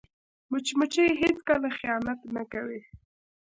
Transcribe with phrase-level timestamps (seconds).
[0.51, 2.81] مچمچۍ هیڅکله خیانت نه کوي